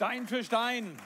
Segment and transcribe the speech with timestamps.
[0.00, 0.96] Stein für Stein.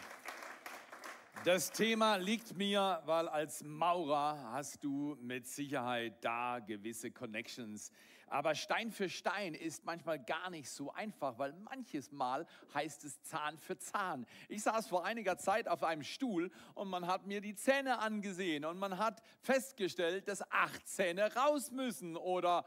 [1.45, 7.91] Das Thema liegt mir, weil als Maurer hast du mit Sicherheit da gewisse Connections.
[8.29, 13.21] Aber Stein für Stein ist manchmal gar nicht so einfach, weil manches Mal heißt es
[13.23, 14.27] Zahn für Zahn.
[14.49, 18.65] Ich saß vor einiger Zeit auf einem Stuhl und man hat mir die Zähne angesehen
[18.65, 22.65] und man hat festgestellt, dass acht Zähne raus müssen oder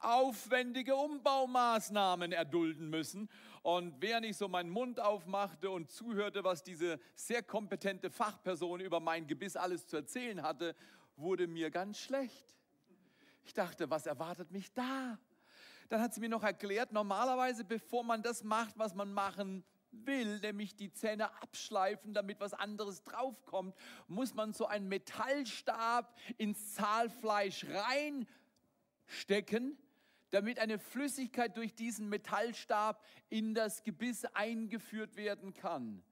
[0.00, 3.28] aufwendige Umbaumaßnahmen erdulden müssen.
[3.62, 9.00] Und während ich so meinen Mund aufmachte und zuhörte, was diese sehr kompetente Fachperson über
[9.00, 10.74] mein Gebiss alles zu erzählen hatte,
[11.16, 12.56] wurde mir ganz schlecht.
[13.44, 15.18] Ich dachte, was erwartet mich da?
[15.88, 20.38] Dann hat sie mir noch erklärt, normalerweise bevor man das macht, was man machen will,
[20.40, 23.74] nämlich die Zähne abschleifen, damit was anderes draufkommt,
[24.06, 27.64] muss man so einen Metallstab ins Zahlfleisch
[29.06, 29.78] reinstecken,
[30.30, 36.02] damit eine Flüssigkeit durch diesen Metallstab in das Gebiss eingeführt werden kann.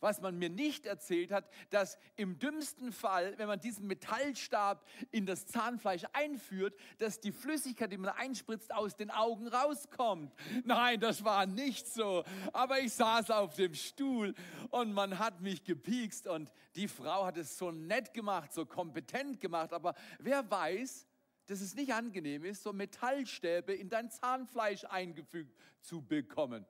[0.00, 5.26] Was man mir nicht erzählt hat, dass im dümmsten Fall, wenn man diesen Metallstab in
[5.26, 10.34] das Zahnfleisch einführt, dass die Flüssigkeit, die man einspritzt, aus den Augen rauskommt.
[10.64, 12.24] Nein, das war nicht so.
[12.52, 14.34] Aber ich saß auf dem Stuhl
[14.70, 19.40] und man hat mich gepiekst und die Frau hat es so nett gemacht, so kompetent
[19.40, 19.72] gemacht.
[19.72, 21.06] Aber wer weiß,
[21.46, 26.64] dass es nicht angenehm ist, so Metallstäbe in dein Zahnfleisch eingefügt zu bekommen.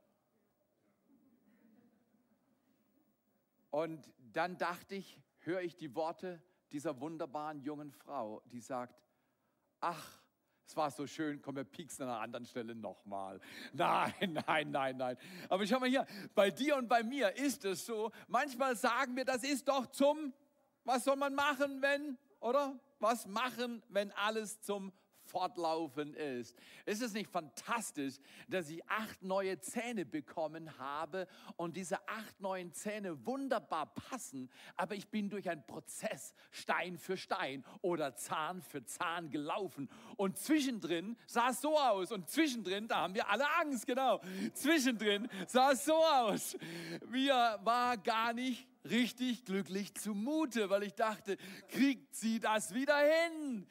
[3.71, 6.43] Und dann dachte ich, höre ich die Worte
[6.73, 9.03] dieser wunderbaren jungen Frau, die sagt,
[9.81, 10.23] ach,
[10.67, 13.41] es war so schön, komm, wir pieksen an einer anderen Stelle nochmal.
[13.73, 15.17] Nein, nein, nein, nein.
[15.49, 19.25] Aber schau mal hier, bei dir und bei mir ist es so, manchmal sagen wir,
[19.25, 20.33] das ist doch zum,
[20.85, 22.79] was soll man machen, wenn, oder?
[23.03, 24.93] was machen, wenn alles zum
[25.25, 26.57] Fortlaufen ist.
[26.85, 28.17] Ist es nicht fantastisch,
[28.49, 34.95] dass ich acht neue Zähne bekommen habe und diese acht neuen Zähne wunderbar passen, aber
[34.97, 41.17] ich bin durch einen Prozess Stein für Stein oder Zahn für Zahn gelaufen und zwischendrin
[41.27, 44.21] sah es so aus und zwischendrin, da haben wir alle Angst, genau,
[44.55, 46.57] zwischendrin sah es so aus.
[47.09, 51.37] Mir war gar nicht richtig glücklich zumute, weil ich dachte,
[51.69, 53.67] kriegt sie das wieder hin?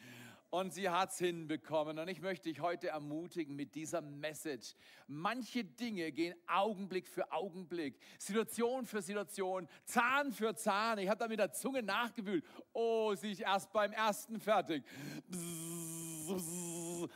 [0.53, 1.97] Und sie hat es hinbekommen.
[1.97, 4.75] Und ich möchte dich heute ermutigen mit dieser Message.
[5.07, 10.99] Manche Dinge gehen Augenblick für Augenblick, Situation für Situation, Zahn für Zahn.
[10.99, 12.43] Ich habe da mit der Zunge nachgewühlt.
[12.73, 14.83] Oh, sie ist erst beim ersten fertig.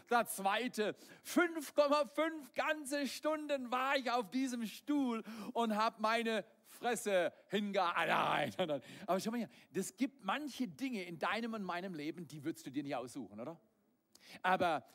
[0.09, 0.95] Der zweite.
[1.25, 6.45] 5,5 ganze Stunden war ich auf diesem Stuhl und habe meine
[6.85, 8.81] Fresse hingehalten.
[9.07, 12.68] Aber schau mal hier, das gibt manche Dinge in deinem und meinem Leben, die würdest
[12.68, 13.59] du dir nicht aussuchen, oder?
[14.44, 14.85] Aber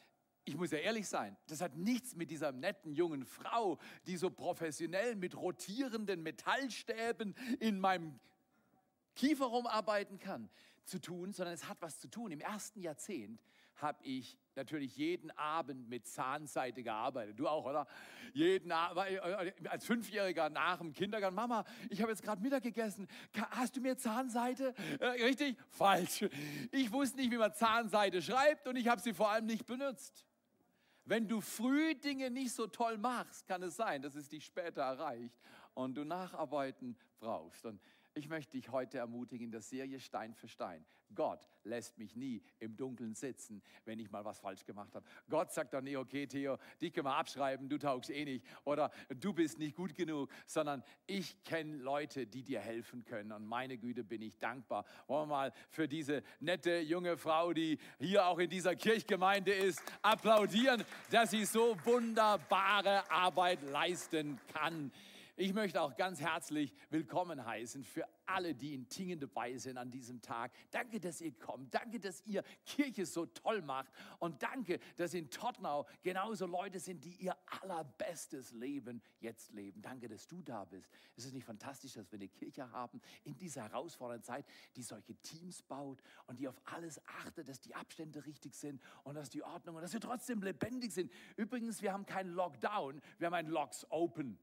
[0.45, 4.31] ich muss ja ehrlich sein, das hat nichts mit dieser netten jungen Frau, die so
[4.31, 8.21] professionell mit rotierenden Metallstäben in meinem
[9.17, 10.49] Kiefer rumarbeiten kann,
[10.85, 12.31] zu tun, sondern es hat was zu tun.
[12.31, 13.43] Im ersten Jahrzehnt
[13.83, 17.39] habe ich natürlich jeden Abend mit Zahnseite gearbeitet.
[17.39, 17.87] Du auch, oder?
[18.33, 23.07] Jeden Abend, äh, als Fünfjähriger nach dem Kindergarten, Mama, ich habe jetzt gerade Mittag gegessen.
[23.51, 24.75] Hast du mir Zahnseite?
[24.99, 25.57] Äh, richtig?
[25.69, 26.27] Falsch.
[26.73, 30.27] Ich wusste nicht, wie man Zahnseite schreibt und ich habe sie vor allem nicht benutzt.
[31.05, 34.83] Wenn du früh Dinge nicht so toll machst, kann es sein, dass es dich später
[34.83, 35.41] erreicht
[35.75, 37.65] und du Nacharbeiten brauchst.
[37.65, 37.81] Und
[38.21, 40.85] ich möchte dich heute ermutigen in der Serie Stein für Stein.
[41.15, 45.07] Gott lässt mich nie im Dunkeln sitzen, wenn ich mal was falsch gemacht habe.
[45.31, 48.91] Gott sagt doch nie, okay, Theo, dich können wir abschreiben, du taugst eh nicht oder
[49.09, 53.79] du bist nicht gut genug, sondern ich kenne Leute, die dir helfen können und meine
[53.79, 54.85] Güte bin ich dankbar.
[55.07, 59.83] Wollen wir mal für diese nette junge Frau, die hier auch in dieser Kirchgemeinde ist,
[60.03, 64.93] applaudieren, dass sie so wunderbare Arbeit leisten kann.
[65.41, 69.91] Ich möchte auch ganz herzlich willkommen heißen für alle, die in Tingen dabei sind an
[69.91, 70.53] diesem Tag.
[70.71, 71.73] Danke, dass ihr kommt.
[71.73, 73.91] Danke, dass ihr Kirche so toll macht.
[74.19, 79.81] Und danke, dass in Tottenau genauso Leute sind, die ihr allerbestes Leben jetzt leben.
[79.81, 80.93] Danke, dass du da bist.
[81.17, 84.45] Es ist nicht fantastisch, dass wir eine Kirche haben in dieser herausfordernden Zeit,
[84.77, 89.15] die solche Teams baut und die auf alles achtet, dass die Abstände richtig sind und
[89.15, 91.11] dass die Ordnung und dass wir trotzdem lebendig sind.
[91.37, 94.39] Übrigens, wir haben keinen Lockdown, wir haben einen Locks Open.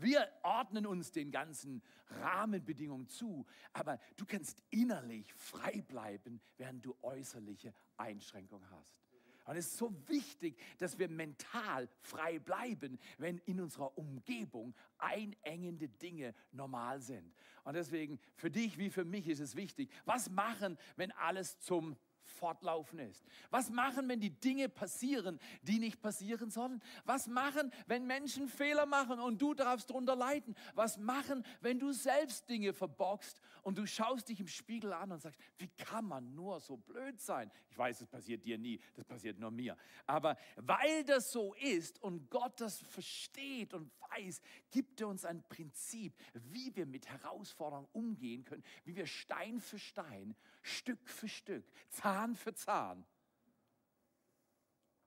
[0.00, 1.82] Wir ordnen uns den ganzen
[2.22, 9.00] Rahmenbedingungen zu, aber du kannst innerlich frei bleiben, während du äußerliche Einschränkungen hast.
[9.44, 15.88] Und es ist so wichtig, dass wir mental frei bleiben, wenn in unserer Umgebung einengende
[15.88, 17.34] Dinge normal sind.
[17.64, 21.96] Und deswegen, für dich wie für mich ist es wichtig, was machen, wenn alles zum
[22.32, 23.24] fortlaufen ist?
[23.50, 26.82] Was machen, wenn die Dinge passieren, die nicht passieren sollen?
[27.04, 30.54] Was machen, wenn Menschen Fehler machen und du darfst darunter leiden?
[30.74, 35.20] Was machen, wenn du selbst Dinge verbockst und du schaust dich im Spiegel an und
[35.20, 37.50] sagst, wie kann man nur so blöd sein?
[37.70, 39.76] Ich weiß, das passiert dir nie, das passiert nur mir.
[40.06, 44.40] Aber weil das so ist und Gott das versteht und weiß,
[44.70, 49.78] gibt er uns ein Prinzip, wie wir mit Herausforderungen umgehen können, wie wir Stein für
[49.78, 53.06] Stein, Stück für Stück, Zahn für Zahn,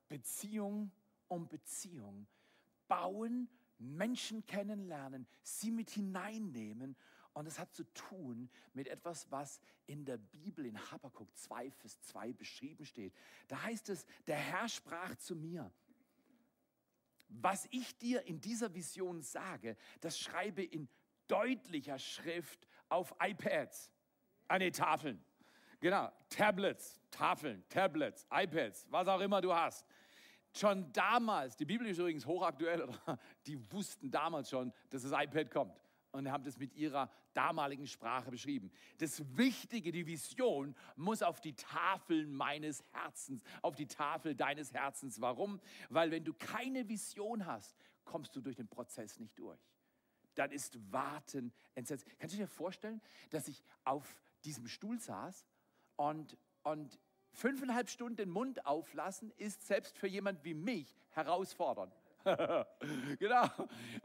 [0.07, 0.91] Beziehung
[1.27, 2.27] um Beziehung
[2.87, 6.95] bauen, Menschen kennenlernen, sie mit hineinnehmen
[7.33, 11.99] und es hat zu tun mit etwas, was in der Bibel in Habakkuk 2, Vers
[12.01, 13.13] 2 beschrieben steht.
[13.47, 15.71] Da heißt es, der Herr sprach zu mir.
[17.29, 20.87] Was ich dir in dieser Vision sage, das schreibe in
[21.27, 23.89] deutlicher Schrift auf iPads,
[24.47, 25.23] an die Tafeln.
[25.79, 29.85] Genau, Tablets, Tafeln, Tablets, iPads, was auch immer du hast.
[30.55, 32.87] Schon damals, die Bibel ist übrigens hochaktuell,
[33.47, 35.82] die wussten damals schon, dass das iPad kommt
[36.13, 38.71] und haben das mit ihrer damaligen Sprache beschrieben.
[38.99, 45.19] Das Wichtige, die Vision muss auf die Tafel meines Herzens, auf die Tafel deines Herzens.
[45.19, 45.59] Warum?
[45.89, 47.75] Weil wenn du keine Vision hast,
[48.05, 49.59] kommst du durch den Prozess nicht durch.
[50.35, 52.05] Dann ist Warten entsetzt.
[52.19, 53.01] Kannst du dir vorstellen,
[53.31, 54.15] dass ich auf
[54.45, 55.47] diesem Stuhl saß
[55.95, 56.99] und, und
[57.31, 61.95] fünfeinhalb Stunden den Mund auflassen, ist selbst für jemand wie mich herausfordernd.
[63.19, 63.47] genau.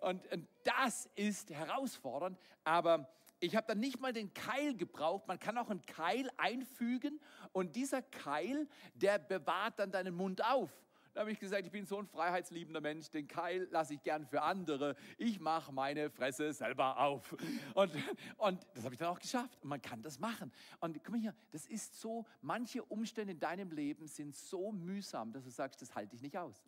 [0.00, 3.08] Und, und das ist herausfordernd, aber
[3.40, 5.28] ich habe dann nicht mal den Keil gebraucht.
[5.28, 7.20] Man kann auch einen Keil einfügen
[7.52, 10.70] und dieser Keil, der bewahrt dann deinen Mund auf.
[11.18, 14.24] Da habe ich gesagt, ich bin so ein freiheitsliebender Mensch, den Keil lasse ich gern
[14.24, 14.94] für andere.
[15.16, 17.34] Ich mache meine Fresse selber auf.
[17.74, 17.92] Und,
[18.36, 19.58] und das habe ich dann auch geschafft.
[19.62, 20.52] Und man kann das machen.
[20.78, 25.32] Und guck mal hier, das ist so, manche Umstände in deinem Leben sind so mühsam,
[25.32, 26.62] dass du sagst, das halte ich nicht aus.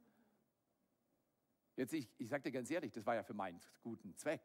[1.81, 4.43] Jetzt, ich, ich sage dir ganz ehrlich, das war ja für meinen guten Zweck.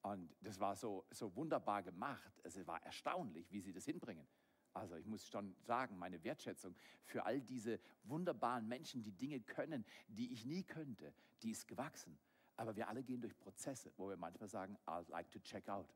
[0.00, 2.40] Und das war so, so wunderbar gemacht.
[2.42, 4.26] Es war erstaunlich, wie sie das hinbringen.
[4.72, 6.74] Also ich muss schon sagen, meine Wertschätzung
[7.04, 11.12] für all diese wunderbaren Menschen, die Dinge können, die ich nie könnte,
[11.42, 12.18] die ist gewachsen.
[12.56, 15.94] Aber wir alle gehen durch Prozesse, wo wir manchmal sagen, I'd like to check out.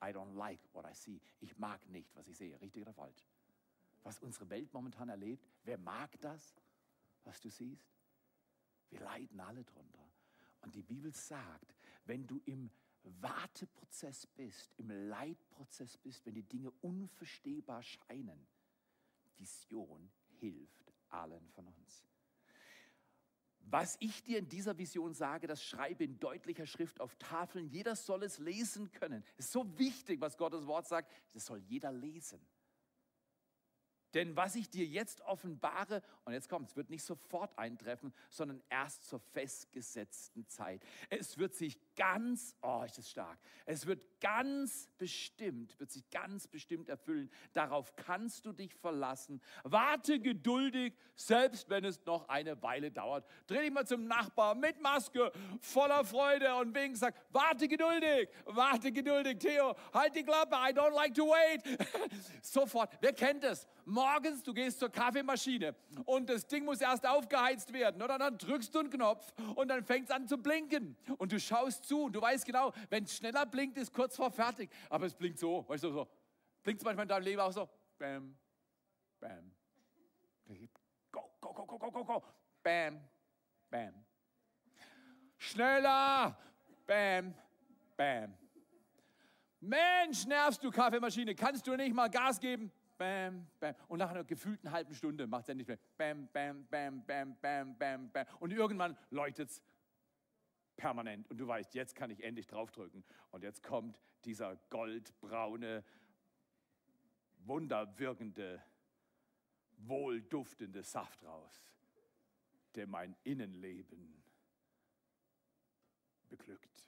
[0.00, 1.20] I don't like what I see.
[1.40, 2.60] Ich mag nicht, was ich sehe.
[2.60, 3.26] Richtig oder falsch?
[4.04, 6.54] Was unsere Welt momentan erlebt, wer mag das,
[7.24, 7.99] was du siehst?
[8.90, 10.10] Wir leiden alle drunter.
[10.62, 12.70] Und die Bibel sagt, wenn du im
[13.02, 18.46] Warteprozess bist, im Leidprozess bist, wenn die Dinge unverstehbar scheinen,
[19.36, 22.04] Vision hilft allen von uns.
[23.70, 27.68] Was ich dir in dieser Vision sage, das schreibe in deutlicher Schrift auf Tafeln.
[27.68, 29.22] Jeder soll es lesen können.
[29.36, 31.12] Es ist so wichtig, was Gottes Wort sagt.
[31.32, 32.40] Das soll jeder lesen.
[34.14, 38.62] Denn was ich dir jetzt offenbare, und jetzt kommt es, wird nicht sofort eintreffen, sondern
[38.68, 40.84] erst zur festgesetzten Zeit.
[41.08, 46.46] Es wird sich ganz, oh, ist das stark, es wird ganz bestimmt, wird sich ganz
[46.46, 47.30] bestimmt erfüllen.
[47.52, 49.40] Darauf kannst du dich verlassen.
[49.64, 53.26] Warte geduldig, selbst wenn es noch eine Weile dauert.
[53.46, 58.92] Dreh dich mal zum Nachbar mit Maske, voller Freude und wink, sag, warte geduldig, warte
[58.92, 61.62] geduldig, Theo, halt die Klappe, I don't like to wait.
[62.42, 63.66] Sofort, wer kennt es?
[63.90, 68.02] Morgens, du gehst zur Kaffeemaschine und das Ding muss erst aufgeheizt werden.
[68.02, 70.96] Oder dann drückst du einen Knopf und dann fängt es an zu blinken.
[71.18, 74.30] Und du schaust zu und du weißt genau, wenn es schneller blinkt, ist kurz vor
[74.30, 74.70] fertig.
[74.88, 76.08] Aber es blinkt so, weißt du, so.
[76.62, 77.68] Blinkt es manchmal in deinem Leben auch so.
[77.98, 78.36] Bam,
[79.18, 79.52] bam.
[81.10, 82.24] Go, go, go, go, go, go, go.
[82.62, 83.00] Bam,
[83.70, 83.94] bam.
[85.38, 86.36] Schneller.
[86.86, 87.34] Bam,
[87.96, 88.34] bam.
[89.60, 92.72] Mensch, nervst du Kaffeemaschine, kannst du nicht mal Gas geben?
[93.00, 93.74] Bam, bam.
[93.88, 95.78] Und nach einer gefühlten halben Stunde macht es endlich mehr.
[95.96, 98.26] Bam, bam, bam, bam, bam, bam, bam.
[98.40, 99.62] Und irgendwann läutet es
[100.76, 101.28] permanent.
[101.30, 103.02] Und du weißt, jetzt kann ich endlich draufdrücken.
[103.30, 105.82] Und jetzt kommt dieser goldbraune,
[107.38, 108.62] wunderwirkende,
[109.78, 111.72] wohlduftende Saft raus,
[112.74, 114.22] der mein Innenleben
[116.28, 116.86] beglückt.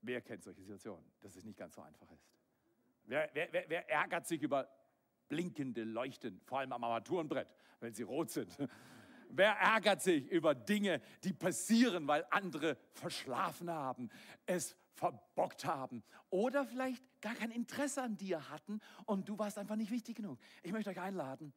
[0.00, 2.41] Wer kennt solche Situationen, dass es nicht ganz so einfach ist?
[3.04, 4.68] Wer, wer, wer, ärgert sich über
[5.28, 7.48] blinkende Leuchten, vor allem am Armaturenbrett,
[7.80, 8.56] wenn sie rot sind?
[9.34, 14.10] Wer ärgert sich über Dinge, die passieren, weil andere verschlafen haben,
[14.44, 19.76] es verbockt haben oder vielleicht gar kein Interesse an dir hatten und du warst einfach
[19.76, 20.38] nicht wichtig genug?
[20.62, 21.54] Ich möchte euch einladen,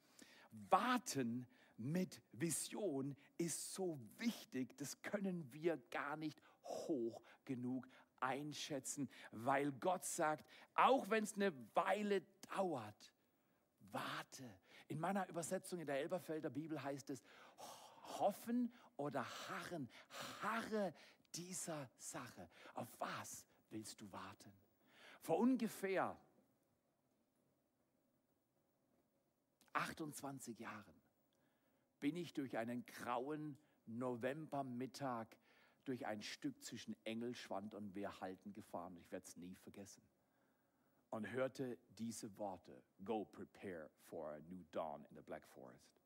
[0.52, 1.48] warten
[1.78, 7.88] mit Vision ist so wichtig, das können wir gar nicht hoch genug
[8.26, 12.22] einschätzen, weil Gott sagt, auch wenn es eine Weile
[12.56, 13.14] dauert,
[13.92, 14.50] warte.
[14.88, 17.24] In meiner Übersetzung in der Elberfelder Bibel heißt es,
[18.20, 19.90] hoffen oder harren,
[20.42, 20.94] harre
[21.34, 22.50] dieser Sache.
[22.74, 24.52] Auf was willst du warten?
[25.22, 26.18] Vor ungefähr
[29.74, 31.02] 28 Jahren
[32.00, 35.28] bin ich durch einen grauen Novembermittag
[35.88, 38.98] durch ein Stück zwischen Engelschwand und Wehrhalten gefahren.
[38.98, 40.04] Ich werde es nie vergessen.
[41.10, 46.02] Und hörte diese Worte, Go prepare for a new dawn in the Black Forest.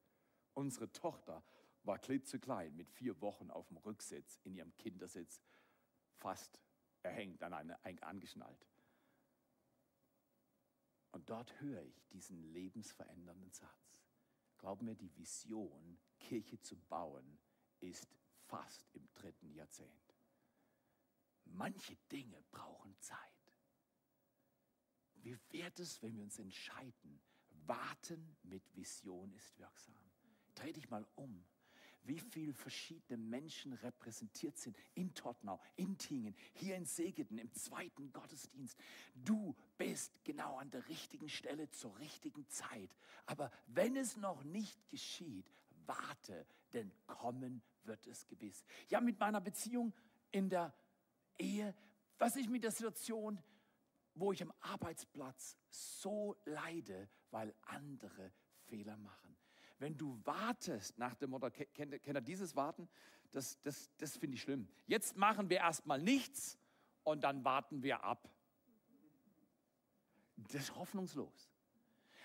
[0.54, 1.44] Unsere Tochter
[1.84, 5.42] war klitzeklein mit vier Wochen auf dem Rücksitz in ihrem Kindersitz,
[6.18, 6.62] fast
[7.02, 8.68] erhängt an eine, angeschnallt.
[11.12, 14.04] Und dort höre ich diesen lebensverändernden Satz.
[14.58, 17.40] Glaub mir, die Vision, Kirche zu bauen,
[17.80, 18.16] ist
[18.50, 20.14] fast im dritten Jahrzehnt.
[21.46, 23.18] Manche Dinge brauchen Zeit.
[25.16, 27.22] Wie wird es, wenn wir uns entscheiden,
[27.66, 29.96] warten mit Vision ist wirksam?
[30.56, 31.46] Dreh dich mal um
[32.04, 38.12] wie viele verschiedene Menschen repräsentiert sind in Tottenau, in Tingen, hier in Segeten, im zweiten
[38.12, 38.78] Gottesdienst.
[39.14, 42.96] Du bist genau an der richtigen Stelle zur richtigen Zeit.
[43.26, 45.52] Aber wenn es noch nicht geschieht,
[45.86, 48.64] warte, denn kommen wird es gewiss.
[48.88, 49.94] Ja, mit meiner Beziehung
[50.32, 50.74] in der
[51.38, 51.76] Ehe,
[52.18, 53.38] was ich mit der Situation,
[54.16, 58.32] wo ich am Arbeitsplatz so leide, weil andere
[58.64, 59.36] Fehler machen
[59.80, 62.88] wenn du wartest nach dem Motto, kennt, kennt ihr dieses Warten?
[63.32, 64.68] Das, das, das finde ich schlimm.
[64.88, 66.58] Jetzt machen wir erstmal nichts
[67.04, 68.30] und dann warten wir ab.
[70.36, 71.50] Das ist hoffnungslos.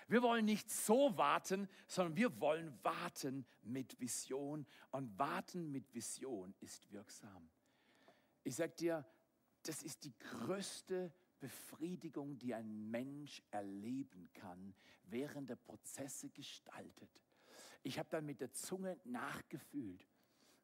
[0.07, 4.67] Wir wollen nicht so warten, sondern wir wollen warten mit Vision.
[4.91, 7.49] Und warten mit Vision ist wirksam.
[8.43, 9.05] Ich sage dir,
[9.63, 17.09] das ist die größte Befriedigung, die ein Mensch erleben kann, während er Prozesse gestaltet.
[17.81, 20.07] Ich habe dann mit der Zunge nachgefühlt.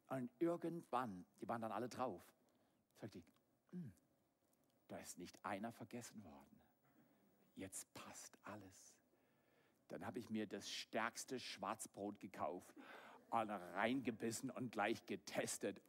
[0.08, 2.22] Und irgendwann, die waren dann alle drauf,
[2.98, 3.34] sagte ich,
[3.72, 3.94] hm,
[4.88, 6.60] da ist nicht einer vergessen worden.
[7.56, 9.01] Jetzt passt alles.
[9.92, 12.74] Dann habe ich mir das stärkste Schwarzbrot gekauft
[13.32, 15.82] reingebissen und gleich getestet.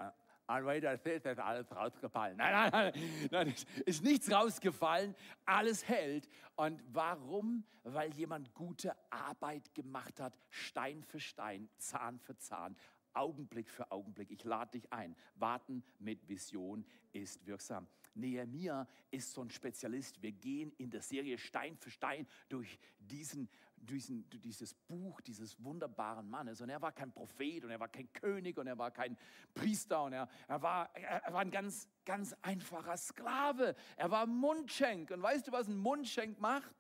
[0.47, 2.37] Und weiter ist alles rausgefallen.
[2.37, 3.54] Nein, nein, nein, nein,
[3.87, 5.14] ist nichts rausgefallen.
[5.44, 6.28] Alles hält.
[6.56, 7.64] Und warum?
[7.85, 12.76] Weil jemand gute Arbeit gemacht hat, Stein für Stein, Zahn für Zahn.
[13.14, 14.30] Augenblick für Augenblick.
[14.30, 15.14] Ich lade dich ein.
[15.35, 17.87] Warten mit Vision ist wirksam.
[18.14, 20.23] Nehemiah ist so ein Spezialist.
[20.23, 23.49] Wir gehen in der Serie Stein für Stein durch diesen
[23.83, 26.61] diesen, dieses Buch dieses wunderbaren Mannes.
[26.61, 29.17] Und er war kein Prophet und er war kein König und er war kein
[29.55, 33.75] Priester und er, er, war, er war ein ganz, ganz einfacher Sklave.
[33.97, 35.11] Er war Mundschenk.
[35.11, 36.75] Und weißt du, was ein Mundschenk macht?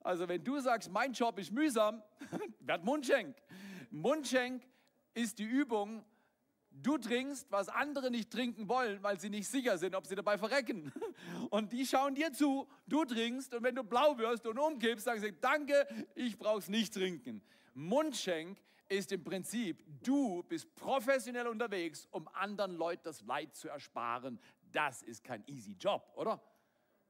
[0.00, 2.02] Also wenn du sagst, mein Job ist mühsam,
[2.60, 3.36] werd Mundschenk.
[3.90, 4.66] Mundschenk
[5.14, 6.04] ist die Übung,
[6.82, 10.38] Du trinkst, was andere nicht trinken wollen, weil sie nicht sicher sind, ob sie dabei
[10.38, 10.92] verrecken.
[11.50, 15.20] Und die schauen dir zu, du trinkst und wenn du blau wirst und umkippst, sagen
[15.20, 17.42] sie, danke, ich brauch's nicht trinken.
[17.74, 18.58] Mundschenk
[18.88, 24.38] ist im Prinzip, du bist professionell unterwegs, um anderen Leuten das Leid zu ersparen.
[24.72, 26.40] Das ist kein easy Job, oder?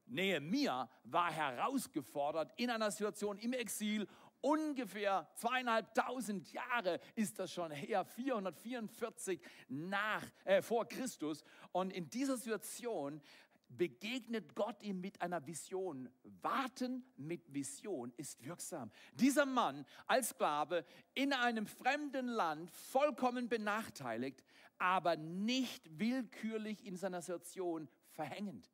[0.06, 4.06] Nehemiah war herausgefordert in einer Situation im Exil
[4.40, 11.42] ungefähr zweieinhalbtausend Jahre ist das schon her, 444 nach, äh, vor Christus.
[11.72, 13.20] Und in dieser Situation
[13.68, 16.08] begegnet Gott ihm mit einer Vision.
[16.40, 18.90] Warten mit Vision ist wirksam.
[19.14, 24.42] Dieser Mann als Sklave in einem fremden Land, vollkommen benachteiligt,
[24.78, 28.70] aber nicht willkürlich in seiner Situation verhängend,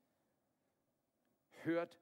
[1.63, 1.99] hört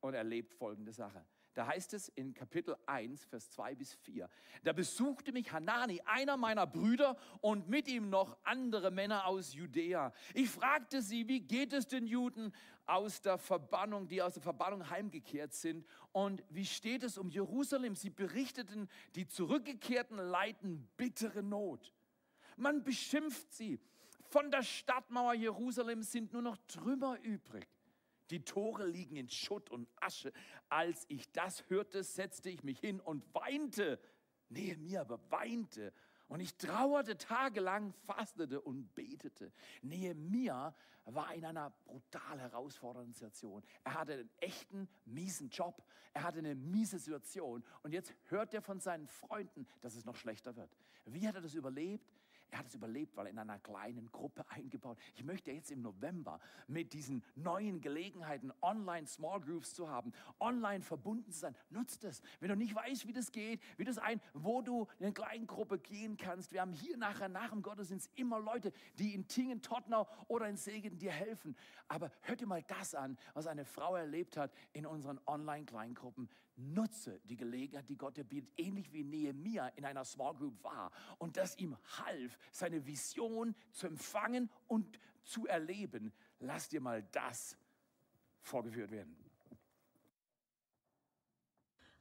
[0.00, 1.24] und erlebt folgende Sache.
[1.60, 4.30] Da heißt es in Kapitel 1, Vers 2 bis 4.
[4.62, 10.10] Da besuchte mich Hanani, einer meiner Brüder, und mit ihm noch andere Männer aus Judäa.
[10.32, 12.54] Ich fragte sie, wie geht es den Juden
[12.86, 15.84] aus der Verbannung, die aus der Verbannung heimgekehrt sind?
[16.12, 17.94] Und wie steht es um Jerusalem?
[17.94, 21.92] Sie berichteten, die Zurückgekehrten leiden bittere Not.
[22.56, 23.78] Man beschimpft sie.
[24.22, 27.68] Von der Stadtmauer Jerusalem sind nur noch Trümmer übrig.
[28.30, 30.32] Die Tore liegen in Schutt und Asche.
[30.68, 34.00] Als ich das hörte, setzte ich mich hin und weinte.
[34.48, 35.92] Nähe mir aber weinte.
[36.28, 39.52] Und ich trauerte tagelang, fastete und betete.
[39.82, 43.64] Nehemiah war in einer brutal herausfordernden Situation.
[43.82, 45.82] Er hatte einen echten, miesen Job.
[46.12, 47.64] Er hatte eine miese Situation.
[47.82, 50.76] Und jetzt hört er von seinen Freunden, dass es noch schlechter wird.
[51.04, 52.08] Wie hat er das überlebt?
[52.50, 54.98] Er hat es überlebt, weil er in einer kleinen Gruppe eingebaut.
[55.14, 60.82] Ich möchte jetzt im November mit diesen neuen Gelegenheiten, online Small Groups zu haben, online
[60.82, 61.54] verbunden zu sein.
[61.70, 62.22] Nutzt es.
[62.40, 65.46] Wenn du nicht weißt, wie das geht, wie das ein, wo du in eine kleine
[65.46, 66.52] Gruppe gehen kannst.
[66.52, 70.56] Wir haben hier nachher nach dem Gottesdienst immer Leute, die in Tingen, Tottenau oder in
[70.56, 71.56] Segen dir helfen.
[71.88, 76.28] Aber hör dir mal das an, was eine Frau erlebt hat in unseren Online-Kleingruppen.
[76.60, 80.92] Nutze die Gelegenheit, die Gott dir bietet, ähnlich wie Nehemia in einer Small Group war
[81.18, 86.12] und das ihm half, seine Vision zu empfangen und zu erleben.
[86.38, 87.56] Lass dir mal das
[88.42, 89.16] vorgeführt werden.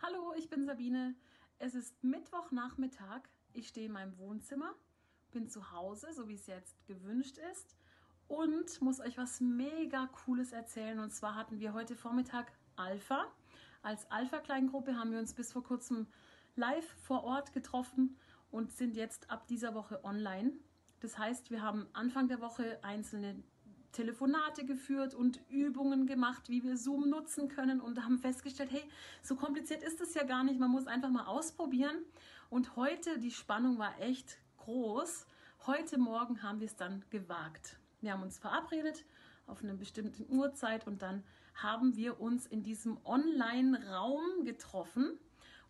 [0.01, 1.15] Hallo, ich bin Sabine.
[1.57, 3.23] Es ist Mittwochnachmittag.
[3.51, 4.73] Ich stehe in meinem Wohnzimmer,
[5.31, 7.75] bin zu Hause, so wie es jetzt gewünscht ist,
[8.27, 10.99] und muss euch was mega Cooles erzählen.
[10.99, 13.25] Und zwar hatten wir heute Vormittag Alpha.
[13.81, 16.07] Als Alpha-Kleingruppe haben wir uns bis vor kurzem
[16.55, 18.17] live vor Ort getroffen
[18.51, 20.51] und sind jetzt ab dieser Woche online.
[20.99, 23.41] Das heißt, wir haben Anfang der Woche einzelne
[23.91, 28.83] Telefonate geführt und Übungen gemacht, wie wir Zoom nutzen können und haben festgestellt, hey,
[29.23, 31.95] so kompliziert ist es ja gar nicht, man muss einfach mal ausprobieren.
[32.49, 35.25] Und heute, die Spannung war echt groß.
[35.65, 37.77] Heute Morgen haben wir es dann gewagt.
[38.01, 39.05] Wir haben uns verabredet
[39.47, 41.23] auf eine bestimmte Uhrzeit und dann
[41.61, 45.17] haben wir uns in diesem Online-Raum getroffen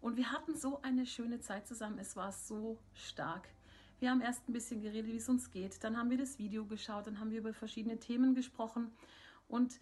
[0.01, 1.99] und wir hatten so eine schöne Zeit zusammen.
[1.99, 3.49] Es war so stark.
[3.99, 5.83] Wir haben erst ein bisschen geredet, wie es uns geht.
[5.83, 8.91] Dann haben wir das Video geschaut, dann haben wir über verschiedene Themen gesprochen.
[9.47, 9.81] Und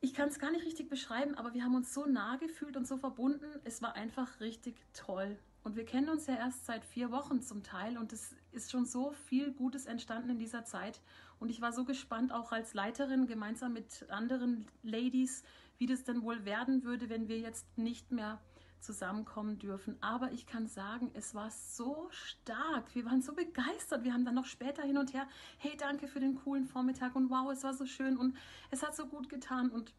[0.00, 2.86] ich kann es gar nicht richtig beschreiben, aber wir haben uns so nah gefühlt und
[2.86, 3.46] so verbunden.
[3.64, 5.38] Es war einfach richtig toll.
[5.64, 8.84] Und wir kennen uns ja erst seit vier Wochen zum Teil und es ist schon
[8.84, 11.00] so viel Gutes entstanden in dieser Zeit.
[11.40, 15.42] Und ich war so gespannt, auch als Leiterin gemeinsam mit anderen Ladies,
[15.78, 18.40] wie das denn wohl werden würde, wenn wir jetzt nicht mehr
[18.78, 19.96] zusammenkommen dürfen.
[20.02, 22.94] Aber ich kann sagen, es war so stark.
[22.94, 24.04] Wir waren so begeistert.
[24.04, 27.30] Wir haben dann noch später hin und her, hey, danke für den coolen Vormittag und
[27.30, 28.36] wow, es war so schön und
[28.70, 29.94] es hat so gut getan und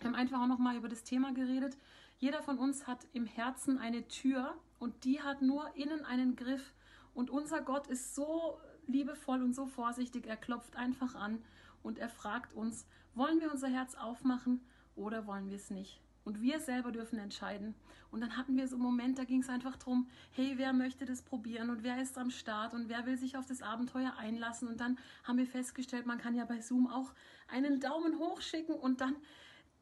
[0.00, 1.78] wir haben einfach auch noch mal über das Thema geredet.
[2.22, 6.72] Jeder von uns hat im Herzen eine Tür und die hat nur innen einen Griff.
[7.14, 10.28] Und unser Gott ist so liebevoll und so vorsichtig.
[10.28, 11.42] Er klopft einfach an
[11.82, 14.60] und er fragt uns, wollen wir unser Herz aufmachen
[14.94, 16.00] oder wollen wir es nicht?
[16.22, 17.74] Und wir selber dürfen entscheiden.
[18.12, 21.04] Und dann hatten wir so einen Moment, da ging es einfach darum, hey, wer möchte
[21.04, 24.68] das probieren und wer ist am Start und wer will sich auf das Abenteuer einlassen.
[24.68, 27.14] Und dann haben wir festgestellt, man kann ja bei Zoom auch
[27.48, 29.16] einen Daumen hoch schicken und dann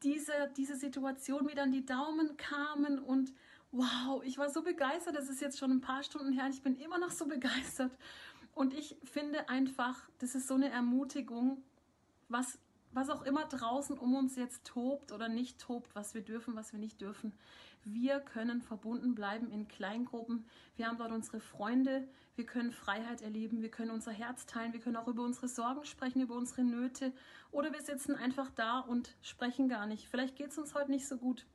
[0.03, 3.33] diese, diese Situation, wie dann die Daumen kamen und
[3.71, 5.15] wow, ich war so begeistert.
[5.15, 7.91] Das ist jetzt schon ein paar Stunden her ich bin immer noch so begeistert.
[8.53, 11.63] Und ich finde einfach, das ist so eine Ermutigung,
[12.27, 12.59] was
[12.93, 16.73] was auch immer draußen um uns jetzt tobt oder nicht tobt, was wir dürfen, was
[16.73, 17.33] wir nicht dürfen.
[17.83, 20.45] Wir können verbunden bleiben in Kleingruppen.
[20.75, 22.07] Wir haben dort unsere Freunde.
[22.35, 23.61] Wir können Freiheit erleben.
[23.61, 24.73] Wir können unser Herz teilen.
[24.73, 27.13] Wir können auch über unsere Sorgen sprechen, über unsere Nöte.
[27.51, 30.07] Oder wir sitzen einfach da und sprechen gar nicht.
[30.07, 31.45] Vielleicht geht es uns heute nicht so gut.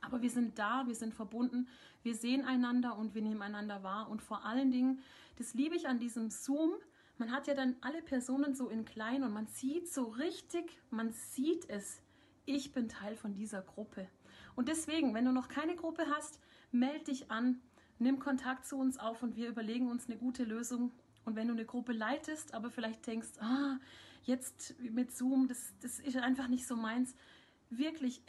[0.00, 1.68] Aber wir sind da, wir sind verbunden,
[2.02, 4.10] wir sehen einander und wir nehmen einander wahr.
[4.10, 5.00] Und vor allen Dingen,
[5.36, 6.74] das liebe ich an diesem Zoom,
[7.16, 11.12] man hat ja dann alle Personen so in klein und man sieht so richtig, man
[11.12, 12.02] sieht es.
[12.44, 14.08] Ich bin Teil von dieser Gruppe.
[14.56, 17.60] Und deswegen, wenn du noch keine Gruppe hast, melde dich an,
[17.98, 20.92] nimm Kontakt zu uns auf und wir überlegen uns eine gute Lösung.
[21.24, 23.78] Und wenn du eine Gruppe leitest, aber vielleicht denkst, ah,
[24.24, 27.14] jetzt mit Zoom, das, das ist einfach nicht so meins,
[27.70, 28.22] wirklich,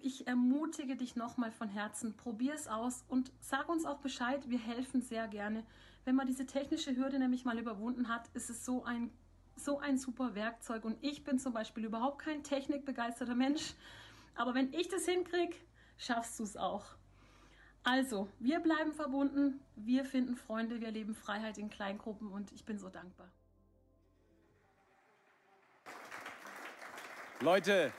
[0.00, 4.58] ich ermutige dich nochmal von Herzen, probier es aus und sag uns auch Bescheid, wir
[4.58, 5.64] helfen sehr gerne.
[6.04, 9.10] Wenn man diese technische Hürde nämlich mal überwunden hat, ist es so ein,
[9.56, 10.84] so ein super Werkzeug.
[10.84, 13.74] Und ich bin zum Beispiel überhaupt kein technikbegeisterter Mensch.
[14.34, 15.54] Aber wenn ich das hinkriege,
[15.96, 16.84] schaffst du es auch.
[17.84, 22.78] Also, wir bleiben verbunden, wir finden Freunde, wir leben Freiheit in Kleingruppen und ich bin
[22.78, 23.28] so dankbar.
[27.40, 27.92] Leute,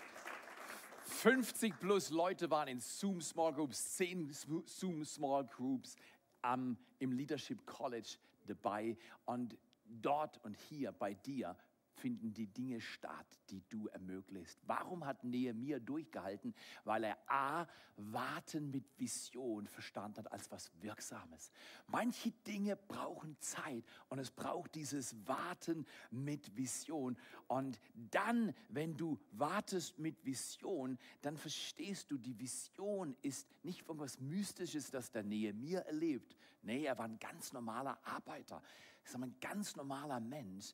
[1.03, 4.31] 50 plus Leute waren in Zoom Small Groups, 10
[4.65, 5.97] Zoom Small Groups
[6.41, 8.15] am, im Leadership College
[8.47, 11.57] dabei und dort und hier bei dir
[12.03, 14.59] finden die Dinge statt, die du ermöglicht.
[14.67, 16.53] Warum hat Nehemiah durchgehalten?
[16.83, 21.49] Weil er A, Warten mit Vision verstanden hat als was Wirksames.
[21.87, 27.15] Manche Dinge brauchen Zeit und es braucht dieses Warten mit Vision.
[27.47, 27.79] Und
[28.11, 34.91] dann, wenn du wartest mit Vision, dann verstehst du, die Vision ist nicht irgendwas Mystisches,
[34.91, 36.35] das der Nehemiah erlebt.
[36.63, 38.61] Nee, er war ein ganz normaler Arbeiter.
[39.05, 40.73] Sage mal, ein ganz normaler Mensch.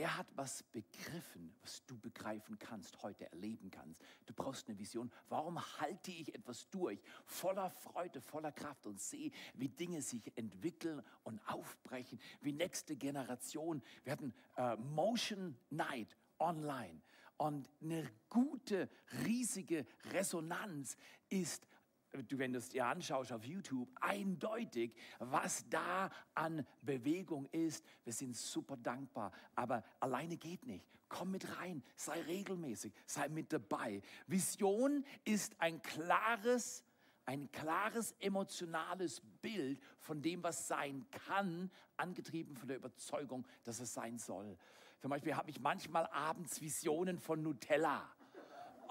[0.00, 4.00] Er hat was begriffen, was du begreifen kannst, heute erleben kannst.
[4.24, 5.12] Du brauchst eine Vision.
[5.28, 11.02] Warum halte ich etwas durch, voller Freude, voller Kraft und sehe, wie Dinge sich entwickeln
[11.22, 13.82] und aufbrechen, wie nächste Generation.
[14.02, 17.02] Wir hatten äh, Motion Night online
[17.36, 18.88] und eine gute,
[19.26, 20.96] riesige Resonanz
[21.28, 21.66] ist
[22.12, 27.84] du, wenn du es dir anschaust auf YouTube, eindeutig, was da an Bewegung ist.
[28.04, 30.86] Wir sind super dankbar, aber alleine geht nicht.
[31.08, 34.00] Komm mit rein, sei regelmäßig, sei mit dabei.
[34.26, 36.84] Vision ist ein klares,
[37.26, 43.92] ein klares emotionales Bild von dem, was sein kann, angetrieben von der Überzeugung, dass es
[43.92, 44.56] sein soll.
[45.00, 48.08] Zum Beispiel habe ich manchmal abends Visionen von Nutella.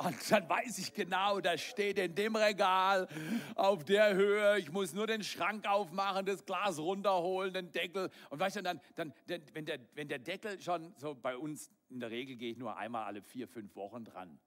[0.01, 3.09] Und dann weiß ich genau, das steht in dem Regal
[3.55, 4.57] auf der Höhe.
[4.57, 8.09] Ich muss nur den Schrank aufmachen, das Glas runterholen, den Deckel.
[8.29, 9.13] Und weißt du, dann, dann,
[9.53, 12.77] wenn, der, wenn der Deckel schon, so bei uns in der Regel gehe ich nur
[12.77, 14.39] einmal alle vier, fünf Wochen dran.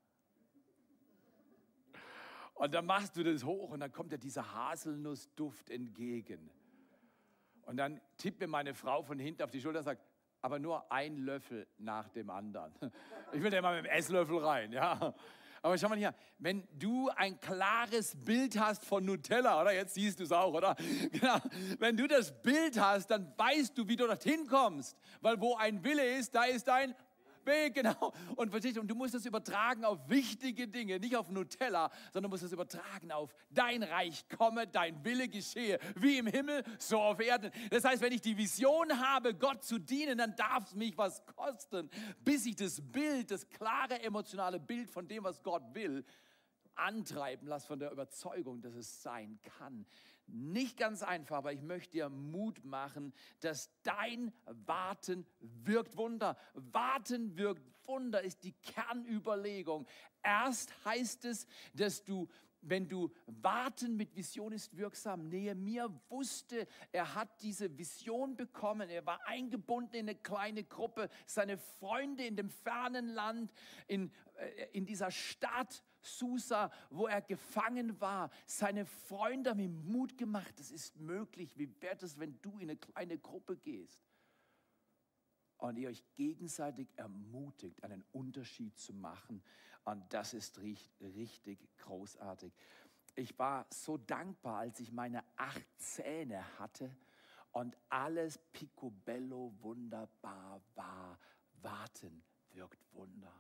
[2.55, 6.51] Und dann machst du das hoch und dann kommt dir dieser Haselnussduft entgegen.
[7.67, 10.03] Und dann tippt mir meine Frau von hinten auf die Schulter und sagt,
[10.41, 12.73] aber nur ein Löffel nach dem anderen.
[13.33, 15.15] Ich will da immer mit dem Esslöffel rein, ja.
[15.64, 20.18] Aber schau mal hier, wenn du ein klares Bild hast von Nutella, oder jetzt siehst
[20.18, 20.75] du es auch, oder?
[21.12, 21.38] Genau.
[21.79, 24.96] Wenn du das Bild hast, dann weißt du, wie du dorthin kommst.
[25.20, 26.94] Weil wo ein Wille ist, da ist ein
[27.46, 28.12] Weg, genau.
[28.37, 32.31] Und verstehst du, und du musst das übertragen auf wichtige Dinge, nicht auf Nutella, sondern
[32.31, 37.20] musst das übertragen auf dein Reich komme, dein Wille geschehe, wie im Himmel, so auf
[37.20, 37.50] Erden.
[37.70, 41.24] Das heißt, wenn ich die Vision habe, Gott zu dienen, dann darf es mich was
[41.26, 46.05] kosten, bis ich das Bild, das klare emotionale Bild von dem, was Gott will,
[46.74, 49.87] antreiben lasse von der Überzeugung, dass es sein kann.
[50.26, 56.37] Nicht ganz einfach, aber ich möchte dir Mut machen, dass dein Warten wirkt Wunder.
[56.54, 59.87] Warten wirkt Wunder ist die Kernüberlegung.
[60.22, 62.28] Erst heißt es, dass du
[62.62, 65.29] wenn du warten mit Vision ist wirksam.
[65.29, 68.88] Nehemiah wusste, er hat diese Vision bekommen.
[68.88, 71.09] Er war eingebunden in eine kleine Gruppe.
[71.27, 73.53] Seine Freunde in dem fernen Land,
[73.88, 78.31] in, äh, in dieser Stadt Susa, wo er gefangen war.
[78.46, 80.55] Seine Freunde haben ihm Mut gemacht.
[80.59, 81.59] Das ist möglich.
[81.59, 84.03] Wie wäre es, wenn du in eine kleine Gruppe gehst?
[85.62, 89.42] und ihr euch gegenseitig ermutigt, einen Unterschied zu machen.
[89.85, 92.53] Und das ist richtig großartig.
[93.14, 96.95] Ich war so dankbar, als ich meine acht Zähne hatte
[97.51, 101.18] und alles picobello wunderbar war.
[101.61, 103.33] Warten wirkt Wunder.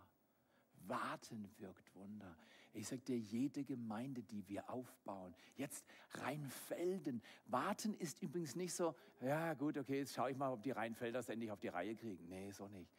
[0.86, 2.36] Warten wirkt Wunder.
[2.74, 8.94] Ich sage dir, jede Gemeinde, die wir aufbauen, jetzt Rheinfelden, warten ist übrigens nicht so,
[9.20, 11.94] ja gut, okay, jetzt schaue ich mal, ob die Rheinfelder es endlich auf die Reihe
[11.94, 12.28] kriegen.
[12.28, 12.90] Nee, so nicht.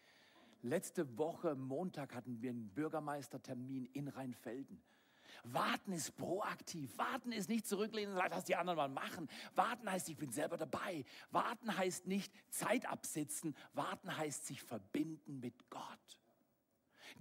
[0.63, 4.81] Letzte Woche, Montag, hatten wir einen Bürgermeistertermin in Rheinfelden.
[5.43, 6.97] Warten ist proaktiv.
[6.97, 9.27] Warten ist nicht zurücklehnen und lass die anderen mal machen.
[9.55, 11.03] Warten heißt, ich bin selber dabei.
[11.31, 13.57] Warten heißt nicht Zeit absitzen.
[13.73, 16.22] Warten heißt sich verbinden mit Gott.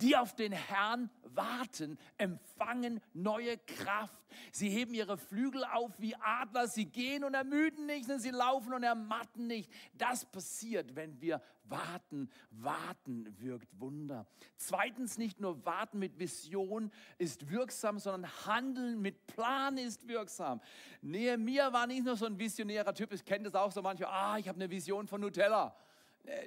[0.00, 4.22] Die auf den Herrn warten, empfangen neue Kraft.
[4.50, 6.68] Sie heben ihre Flügel auf wie Adler.
[6.68, 9.70] Sie gehen und ermüden nicht, sie laufen und ermatten nicht.
[9.94, 12.30] Das passiert, wenn wir warten.
[12.50, 14.26] Warten wirkt Wunder.
[14.56, 20.60] Zweitens, nicht nur warten mit Vision ist wirksam, sondern handeln mit Plan ist wirksam.
[21.00, 23.12] Nehemiah war nicht nur so ein visionärer Typ.
[23.12, 24.08] Ich kenne das auch so manche.
[24.08, 25.76] Ah, ich habe eine Vision von Nutella.
[26.24, 26.46] Äh,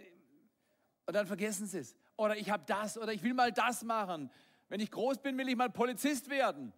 [1.08, 4.30] und dann vergessen sie es oder ich habe das oder ich will mal das machen.
[4.70, 6.74] Wenn ich groß bin, will ich mal Polizist werden.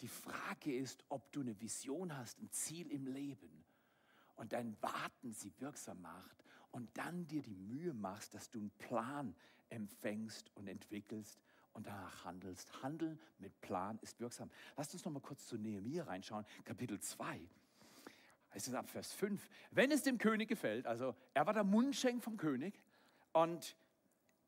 [0.00, 3.64] Die Frage ist, ob du eine Vision hast, ein Ziel im Leben
[4.34, 8.70] und dein Warten sie wirksam macht und dann dir die Mühe machst, dass du einen
[8.70, 9.36] Plan
[9.68, 11.38] empfängst und entwickelst
[11.72, 12.82] und danach handelst.
[12.82, 14.50] Handeln mit Plan ist wirksam.
[14.76, 17.40] Lasst uns noch mal kurz zu Nehemiah reinschauen, Kapitel 2
[18.54, 22.22] heißt es ab Vers 5, wenn es dem König gefällt, also er war der Mundschenk
[22.22, 22.80] vom König,
[23.32, 23.76] und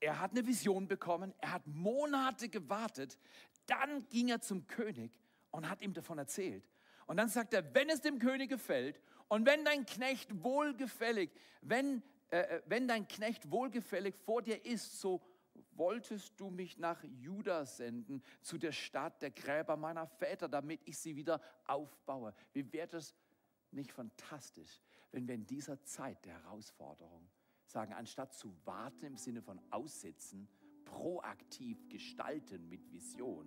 [0.01, 3.19] er hat eine Vision bekommen, er hat Monate gewartet,
[3.67, 5.13] dann ging er zum König
[5.51, 6.69] und hat ihm davon erzählt.
[7.07, 11.31] Und dann sagt er, wenn es dem König gefällt und wenn dein Knecht wohlgefällig,
[11.63, 15.23] wenn, äh, äh wenn dein Knecht wohlgefällig vor dir ist, so
[15.73, 20.99] wolltest du mich nach Juda senden, zu der Stadt der Gräber meiner Väter, damit ich
[20.99, 22.35] sie wieder aufbaue.
[22.53, 23.15] Wie wäre das
[23.71, 27.29] nicht fantastisch, wenn wir in dieser Zeit der Herausforderung
[27.67, 30.49] sagen, anstatt zu warten im Sinne von aussitzen,
[30.85, 33.47] proaktiv gestalten mit Vision,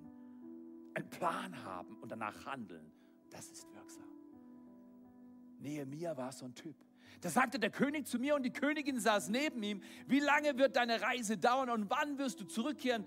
[0.94, 2.92] einen Plan haben und danach handeln,
[3.30, 4.08] das ist wirksam.
[5.60, 6.76] Nehemia war so ein Typ.
[7.22, 10.76] Da sagte der König zu mir und die Königin saß neben ihm, wie lange wird
[10.76, 13.06] deine Reise dauern und wann wirst du zurückkehren?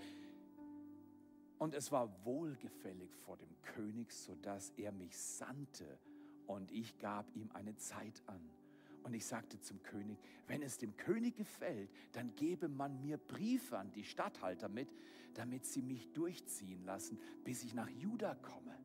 [1.58, 5.98] Und es war wohlgefällig vor dem König, sodass er mich sandte
[6.46, 8.40] und ich gab ihm eine Zeit an.
[9.02, 13.78] Und ich sagte zum König, wenn es dem König gefällt, dann gebe man mir Briefe
[13.78, 14.88] an die Statthalter mit,
[15.34, 18.76] damit sie mich durchziehen lassen, bis ich nach Juda komme.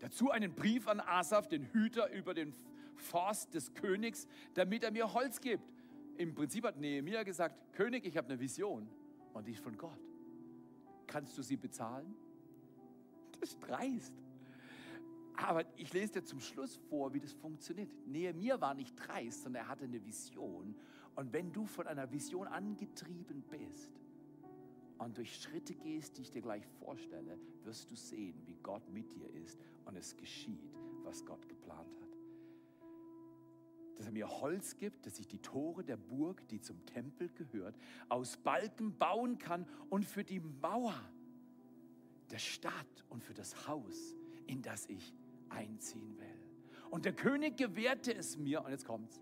[0.00, 2.52] Dazu einen Brief an Asaf, den Hüter über den
[2.96, 5.72] Forst des Königs, damit er mir Holz gibt.
[6.16, 8.88] Im Prinzip hat Nehemiah gesagt, König, ich habe eine Vision
[9.32, 10.00] und die ist von Gott.
[11.06, 12.14] Kannst du sie bezahlen?
[13.40, 14.21] Das ist dreist.
[15.36, 17.90] Aber ich lese dir zum Schluss vor, wie das funktioniert.
[18.06, 20.74] Nehemiah war nicht dreist, sondern er hatte eine Vision.
[21.14, 23.92] Und wenn du von einer Vision angetrieben bist
[24.98, 29.12] und durch Schritte gehst, die ich dir gleich vorstelle, wirst du sehen, wie Gott mit
[29.12, 32.02] dir ist und es geschieht, was Gott geplant hat.
[33.96, 37.76] Dass er mir Holz gibt, dass ich die Tore der Burg, die zum Tempel gehört,
[38.08, 40.98] aus Balken bauen kann und für die Mauer
[42.30, 44.16] der Stadt und für das Haus,
[44.46, 45.12] in das ich
[45.56, 46.26] einziehen will.
[46.90, 49.20] Und der König gewährte es mir, und jetzt kommt's,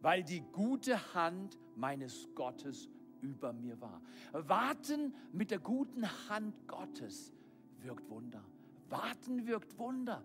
[0.00, 2.88] weil die gute Hand meines Gottes
[3.20, 4.00] über mir war.
[4.32, 7.32] Warten mit der guten Hand Gottes
[7.80, 8.44] wirkt Wunder.
[8.88, 10.24] Warten wirkt Wunder.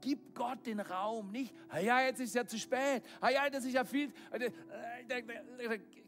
[0.00, 3.84] Gib Gott den Raum, nicht, ja, jetzt ist ja zu spät, ja, das ist ja
[3.84, 4.12] viel.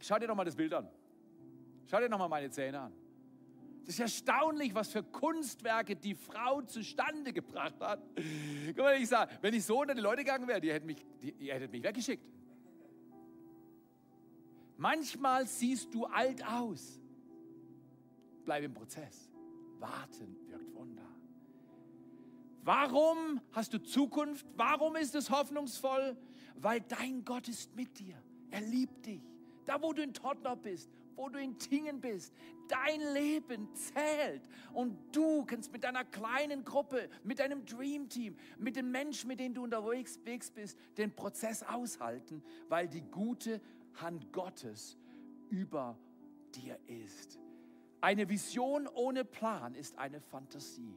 [0.00, 0.88] Schau dir doch mal das Bild an.
[1.86, 2.92] Schau dir doch mal meine Zähne an.
[3.86, 8.02] Das ist erstaunlich, was für Kunstwerke die Frau zustande gebracht hat.
[8.66, 11.06] Guck mal, ich sage, wenn ich so unter die Leute gegangen wäre, die hätten mich,
[11.22, 12.24] die, ihr hättet mich weggeschickt.
[14.76, 17.00] Manchmal siehst du alt aus.
[18.44, 19.30] Bleib im Prozess.
[19.78, 21.06] Warten wirkt Wunder.
[22.62, 24.44] Warum hast du Zukunft?
[24.56, 26.16] Warum ist es hoffnungsvoll?
[26.56, 28.20] Weil dein Gott ist mit dir.
[28.50, 29.22] Er liebt dich.
[29.64, 32.32] Da, wo du in Tottenham bist, wo du in Tingen bist.
[32.68, 38.76] Dein Leben zählt und du kannst mit deiner kleinen Gruppe, mit deinem Dream Team, mit
[38.76, 43.60] den Menschen, mit denen du unterwegs bist, den Prozess aushalten, weil die gute
[43.94, 44.98] Hand Gottes
[45.50, 45.98] über
[46.54, 47.38] dir ist.
[48.00, 50.94] Eine Vision ohne Plan ist eine Fantasie.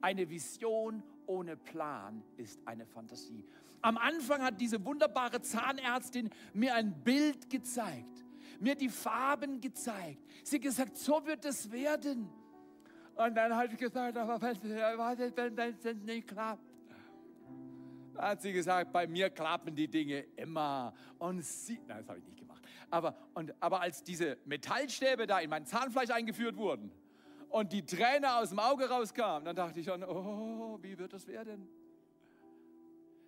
[0.00, 3.44] Eine Vision ohne Plan ist eine Fantasie.
[3.80, 8.24] Am Anfang hat diese wunderbare Zahnärztin mir ein Bild gezeigt
[8.60, 10.22] mir die Farben gezeigt.
[10.44, 12.28] Sie hat gesagt, so wird es werden.
[13.14, 16.62] Und dann habe ich gesagt, aber was ist, wenn das nicht klappt?
[18.14, 20.92] Da hat sie gesagt, bei mir klappen die Dinge immer.
[21.18, 22.62] Und sie, nein, das habe ich nicht gemacht.
[22.90, 26.92] Aber, und, aber als diese Metallstäbe da in mein Zahnfleisch eingeführt wurden
[27.48, 31.26] und die Träne aus dem Auge rauskam, dann dachte ich schon, oh, wie wird das
[31.26, 31.68] werden?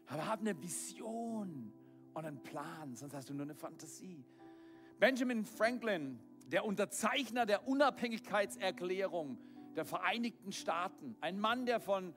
[0.06, 1.72] Aber hab eine Vision
[2.12, 4.22] und einen Plan, sonst hast du nur eine Fantasie.
[4.98, 9.38] Benjamin Franklin, der Unterzeichner der Unabhängigkeitserklärung
[9.74, 12.14] der Vereinigten Staaten, ein Mann, der von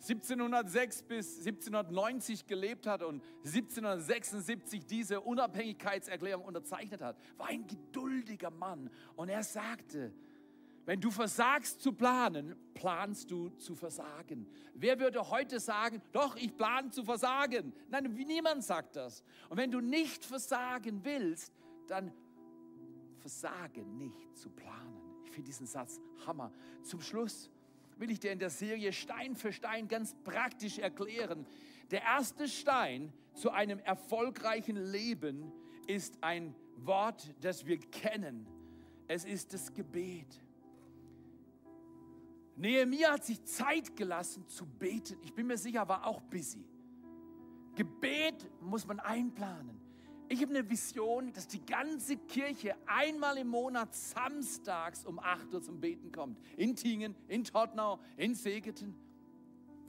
[0.00, 8.90] 1706 bis 1790 gelebt hat und 1776 diese Unabhängigkeitserklärung unterzeichnet hat, war ein geduldiger Mann.
[9.16, 10.14] Und er sagte,
[10.86, 14.48] wenn du versagst zu planen, planst du zu versagen.
[14.74, 17.74] Wer würde heute sagen, doch, ich plane zu versagen?
[17.90, 19.22] Nein, niemand sagt das.
[19.50, 21.52] Und wenn du nicht versagen willst,
[21.90, 22.12] dann
[23.18, 25.00] versage nicht zu planen.
[25.24, 26.52] Ich finde diesen Satz Hammer.
[26.82, 27.50] Zum Schluss
[27.96, 31.46] will ich dir in der Serie Stein für Stein ganz praktisch erklären.
[31.90, 35.52] Der erste Stein zu einem erfolgreichen Leben
[35.86, 38.46] ist ein Wort, das wir kennen.
[39.06, 40.40] Es ist das Gebet.
[42.56, 45.18] Nehemiah hat sich Zeit gelassen zu beten.
[45.22, 46.64] Ich bin mir sicher, war auch busy.
[47.74, 49.79] Gebet muss man einplanen.
[50.32, 55.60] Ich habe eine Vision, dass die ganze Kirche einmal im Monat samstags um 8 Uhr
[55.60, 56.38] zum Beten kommt.
[56.56, 58.94] In Tingen, in Tottenau, in Segeten.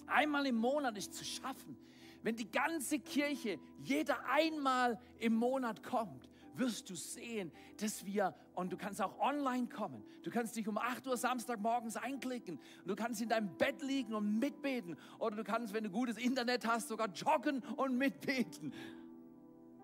[0.08, 1.78] Einmal im Monat ist zu schaffen.
[2.24, 8.74] Wenn die ganze Kirche jeder einmal im Monat kommt, wirst du sehen, dass wir, und
[8.74, 13.22] du kannst auch online kommen, du kannst dich um 8 Uhr Samstagmorgens einklicken du kannst
[13.22, 17.10] in deinem Bett liegen und mitbeten oder du kannst, wenn du gutes Internet hast, sogar
[17.10, 18.74] joggen und mitbeten.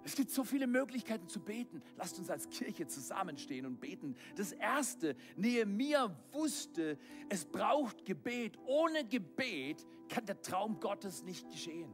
[0.07, 1.83] Es gibt so viele Möglichkeiten zu beten.
[1.97, 4.15] Lasst uns als Kirche zusammenstehen und beten.
[4.37, 8.57] Das erste, Nehemiah wusste, es braucht Gebet.
[8.65, 11.93] Ohne Gebet kann der Traum Gottes nicht geschehen.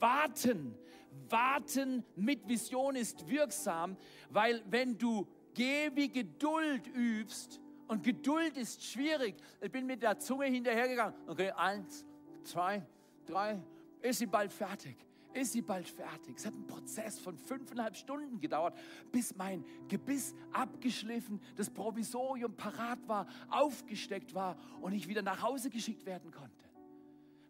[0.00, 0.74] Warten,
[1.28, 3.98] warten mit Vision ist wirksam,
[4.30, 9.36] weil wenn du geh wie Geduld übst, und Geduld ist schwierig.
[9.60, 11.14] Ich bin mit der Zunge hinterhergegangen.
[11.28, 12.04] Okay, eins,
[12.42, 12.84] zwei,
[13.26, 13.62] drei,
[14.00, 15.05] ist sie bald fertig
[15.36, 16.36] ist sie bald fertig.
[16.36, 18.76] Es hat einen Prozess von fünfeinhalb Stunden gedauert,
[19.12, 25.70] bis mein Gebiss abgeschliffen, das Provisorium parat war, aufgesteckt war und ich wieder nach Hause
[25.70, 26.52] geschickt werden konnte.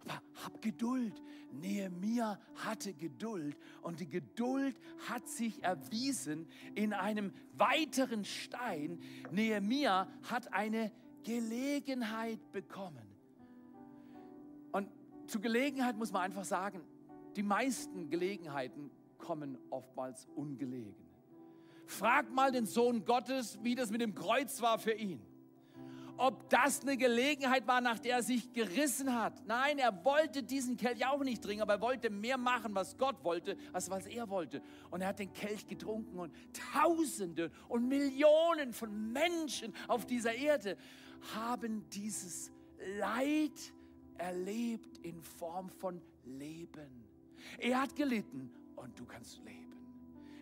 [0.01, 1.23] Aber hab Geduld.
[1.53, 9.01] Nehemia hatte Geduld und die Geduld hat sich erwiesen in einem weiteren Stein.
[9.31, 13.07] Nehemia hat eine Gelegenheit bekommen.
[14.73, 14.89] Und
[15.27, 16.83] zu Gelegenheit muss man einfach sagen,
[17.37, 20.95] die meisten Gelegenheiten kommen oftmals ungelegen.
[21.87, 25.21] Frag mal den Sohn Gottes, wie das mit dem Kreuz war für ihn.
[26.19, 29.47] Ob das eine Gelegenheit war, nach der er sich gerissen hat.
[29.47, 33.23] Nein, er wollte diesen Kelch auch nicht trinken, aber er wollte mehr machen, was Gott
[33.23, 34.63] wollte, als was er wollte.
[34.91, 36.33] Und er hat den Kelch getrunken und
[36.73, 40.79] Tausende und Millionen von Menschen auf dieser Erde
[41.35, 42.51] haben dieses
[42.99, 43.75] Leid
[44.17, 47.05] erlebt in Form von Leben.
[47.59, 49.67] Er hat gelitten und du kannst leben.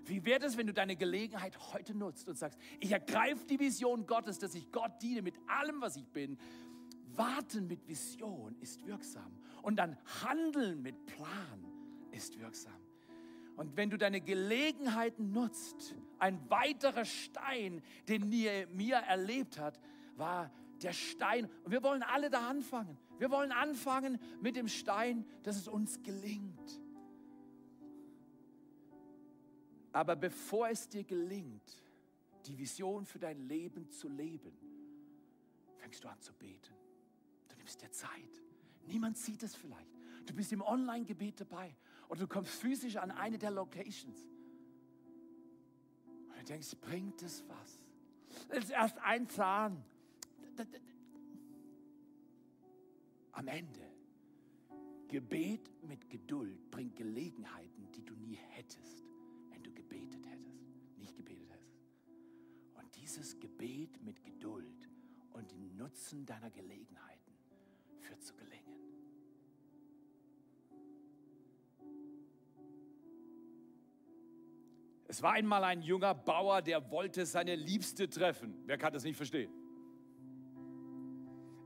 [0.06, 4.06] Wie wäre es, wenn du deine Gelegenheit heute nutzt und sagst, ich ergreife die Vision
[4.06, 6.36] Gottes, dass ich Gott diene mit allem, was ich bin.
[7.14, 9.32] Warten mit Vision ist wirksam.
[9.62, 11.64] Und dann handeln mit Plan
[12.12, 12.72] ist wirksam.
[13.56, 19.78] Und wenn du deine Gelegenheiten nutzt, ein weiterer Stein, den Nehemiah erlebt hat,
[20.16, 20.50] war
[20.82, 21.48] der Stein.
[21.62, 22.98] Und wir wollen alle da anfangen.
[23.18, 26.80] Wir wollen anfangen mit dem Stein, dass es uns gelingt.
[29.94, 31.80] Aber bevor es dir gelingt,
[32.46, 34.52] die Vision für dein Leben zu leben,
[35.76, 36.74] fängst du an zu beten.
[37.48, 38.42] Du nimmst dir Zeit.
[38.88, 39.94] Niemand sieht es vielleicht.
[40.26, 41.76] Du bist im Online-Gebet dabei
[42.08, 44.18] oder du kommst physisch an eine der Locations.
[46.26, 47.80] Und du denkst, bringt es was?
[48.48, 49.84] Es ist erst ein Zahn.
[53.30, 53.92] Am Ende,
[55.06, 59.03] Gebet mit Geduld bringt Gelegenheiten, die du nie hättest
[63.04, 64.88] dieses Gebet mit Geduld
[65.32, 67.38] und dem Nutzen deiner Gelegenheiten
[68.00, 68.74] führt zu gelingen.
[75.06, 78.62] Es war einmal ein junger Bauer, der wollte seine Liebste treffen.
[78.66, 79.52] Wer kann das nicht verstehen?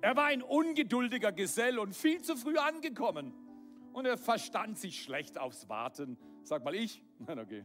[0.01, 3.33] Er war ein ungeduldiger Gesell und viel zu früh angekommen.
[3.93, 6.19] Und er verstand sich schlecht aufs Warten.
[6.43, 7.03] Sag mal ich.
[7.21, 7.65] Nein, okay.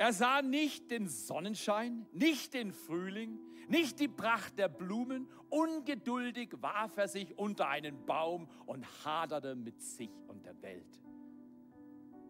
[0.00, 5.28] Er sah nicht den Sonnenschein, nicht den Frühling, nicht die Pracht der Blumen.
[5.50, 11.02] Ungeduldig warf er sich unter einen Baum und haderte mit sich und der Welt.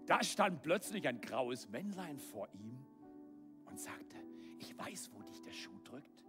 [0.05, 2.77] Da stand plötzlich ein graues Männlein vor ihm
[3.67, 4.17] und sagte,
[4.59, 6.25] ich weiß, wo dich der Schuh drückt.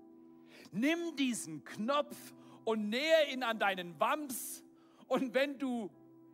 [0.72, 4.64] Nimm diesen Knopf und nähe ihn an deinen Wams
[5.08, 5.90] und wenn du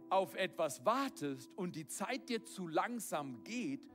[0.10, 3.88] auf etwas wartest und die Zeit dir zu langsam geht,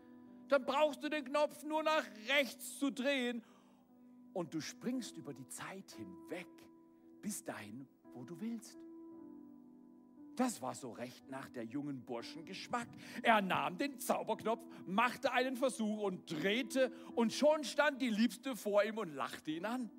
[0.53, 3.43] dann brauchst du den Knopf nur nach rechts zu drehen
[4.35, 6.47] und du springst über die Zeit hinweg
[7.23, 8.79] bis dahin, wo du willst.
[10.37, 12.89] Das war so recht nach der jungen Burschen Geschmack.
[13.23, 18.85] Er nahm den Zauberknopf, machte einen Versuch und drehte und schon stand die Liebste vor
[18.85, 19.91] ihm und lachte ihn an.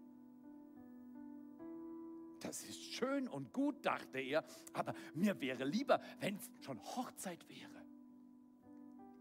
[2.41, 7.47] Das ist schön und gut, dachte er, aber mir wäre lieber, wenn es schon Hochzeit
[7.49, 7.82] wäre.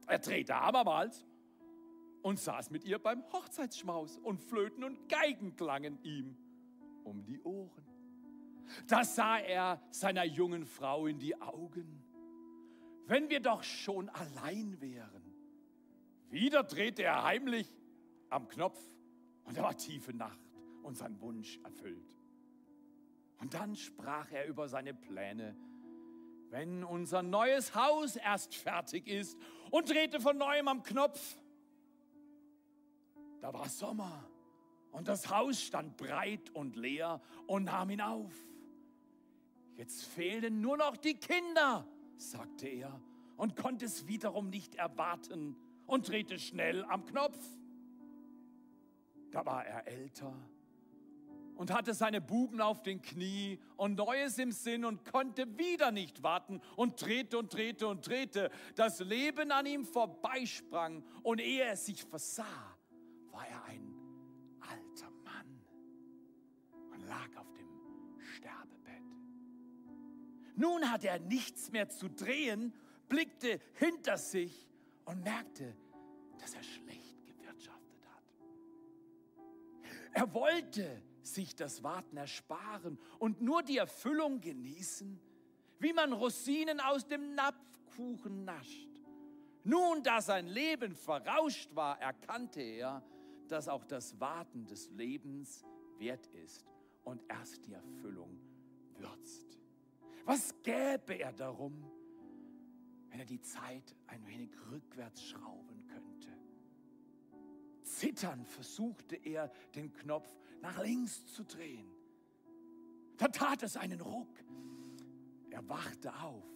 [0.07, 1.27] Er drehte abermals
[2.23, 6.37] und saß mit ihr beim Hochzeitsschmaus und Flöten und Geigen klangen ihm
[7.05, 7.85] um die Ohren.
[8.87, 12.03] Da sah er seiner jungen Frau in die Augen.
[13.07, 15.23] Wenn wir doch schon allein wären.
[16.31, 17.69] Wieder drehte er heimlich
[18.31, 18.81] am Knopf
[19.45, 20.41] und da war tiefe Nacht
[20.83, 22.17] und sein Wunsch erfüllt.
[23.39, 25.57] Und dann sprach er über seine Pläne
[26.53, 29.39] wenn unser neues Haus erst fertig ist
[29.71, 31.39] und drehte von neuem am Knopf.
[33.41, 34.29] Da war Sommer
[34.91, 38.35] und das Haus stand breit und leer und nahm ihn auf.
[39.77, 41.87] Jetzt fehlen nur noch die Kinder,
[42.19, 43.01] sagte er
[43.39, 47.39] und konnte es wiederum nicht erwarten und drehte schnell am Knopf.
[49.31, 50.35] Da war er älter
[51.63, 56.25] und hatte seine Buben auf den Knie und Neues im Sinn und konnte wieder nicht
[56.25, 58.51] warten und drehte und drehte und drehte.
[58.75, 62.77] Das Leben an ihm vorbeisprang und ehe er sich versah,
[63.31, 63.95] war er ein
[64.59, 65.63] alter Mann
[66.91, 67.69] und lag auf dem
[68.19, 69.05] Sterbebett.
[70.57, 72.75] Nun hatte er nichts mehr zu drehen,
[73.09, 74.69] blickte hinter sich
[75.05, 75.77] und merkte,
[76.41, 78.25] dass er schlecht gewirtschaftet hat.
[80.11, 85.21] Er wollte sich das Warten ersparen und nur die Erfüllung genießen,
[85.79, 88.89] wie man Rosinen aus dem Napfkuchen nascht.
[89.65, 93.03] Nun, da sein Leben verrauscht war, erkannte er,
[93.49, 95.65] dass auch das Warten des Lebens
[95.99, 96.67] wert ist
[97.05, 98.41] und erst die Erfüllung
[98.97, 99.59] würzt.
[100.25, 101.85] Was gäbe er darum,
[103.09, 106.29] wenn er die Zeit ein wenig rückwärts schrauben könnte?
[107.83, 110.31] Zitternd versuchte er, den Knopf
[110.63, 111.91] nach links zu drehen.
[113.19, 114.43] Da tat es einen Ruck.
[115.51, 116.49] Er wachte auf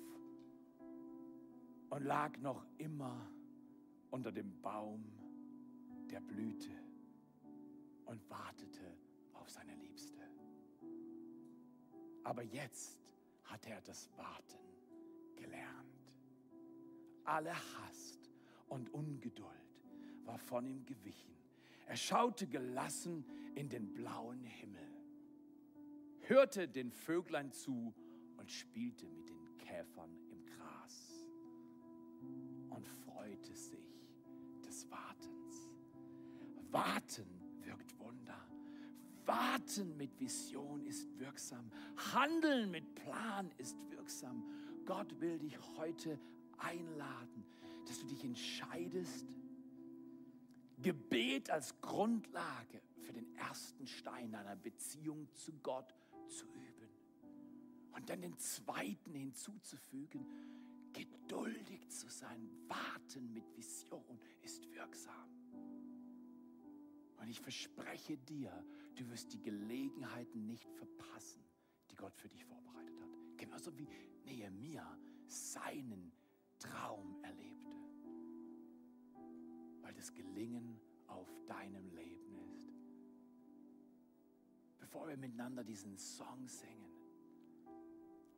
[1.91, 3.31] und lag noch immer
[4.11, 5.05] unter dem Baum
[6.11, 6.71] der Blüte
[8.07, 8.97] und wartete
[9.35, 10.21] auf seine Liebste.
[12.23, 12.99] Aber jetzt
[13.45, 14.59] hatte er das Warten
[15.37, 16.13] gelernt.
[17.25, 18.31] Alle Hast
[18.69, 19.51] und Ungeduld
[20.25, 21.37] war von ihm gewichen.
[21.87, 23.25] Er schaute gelassen
[23.57, 24.87] in den blauen Himmel,
[26.21, 27.95] hörte den Vöglein zu
[28.37, 31.27] und spielte mit den Käfern im Gras
[32.69, 34.05] und freute sich
[34.63, 35.71] des Wartens.
[36.71, 37.27] Warten
[37.63, 38.47] wirkt Wunder.
[39.25, 41.71] Warten mit Vision ist wirksam.
[42.13, 44.45] Handeln mit Plan ist wirksam.
[44.85, 46.19] Gott will dich heute
[46.59, 47.45] einladen,
[47.87, 49.27] dass du dich entscheidest,
[50.79, 55.95] Gebet als Grundlage für den ersten Stein deiner Beziehung zu Gott
[56.29, 56.91] zu üben.
[57.93, 60.27] Und dann den zweiten hinzuzufügen,
[60.93, 65.31] geduldig zu sein, warten mit Vision ist wirksam.
[67.19, 68.53] Und ich verspreche dir,
[68.95, 71.43] du wirst die Gelegenheiten nicht verpassen,
[71.91, 73.39] die Gott für dich vorbereitet hat.
[73.39, 73.89] Genauso wie
[74.25, 74.97] Nehemiah
[75.27, 76.13] seinen
[76.59, 77.86] Traum erlebte.
[79.87, 82.75] Weil das Gelingen auf deinem Leben ist.
[84.81, 86.91] Bevor wir miteinander diesen Song singen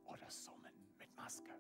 [0.05, 1.55] oder summen mit Maske,